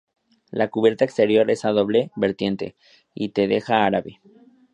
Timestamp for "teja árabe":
3.47-4.19